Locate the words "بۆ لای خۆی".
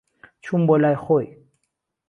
0.67-1.27